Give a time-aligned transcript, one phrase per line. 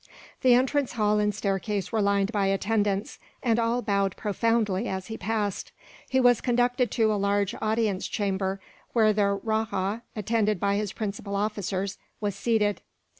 [0.41, 5.15] The entrance hall and staircase were lined by attendants, and all bowed profoundly as he
[5.15, 5.71] passed.
[6.09, 8.59] He was conducted to a large audience chamber,
[8.93, 12.81] where the rajah, attended by his principal officers, was seated.